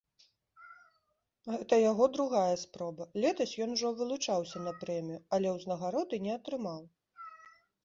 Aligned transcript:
Гэта 1.55 1.73
яго 1.91 2.07
другая 2.15 2.55
спроба, 2.63 3.03
летась 3.27 3.55
ён 3.67 3.77
ужо 3.77 3.93
вылучаўся 4.01 4.57
на 4.71 4.75
прэмію, 4.81 5.19
але 5.39 5.47
ўзнагароды 5.59 6.23
не 6.27 6.33
атрымаў. 6.41 6.81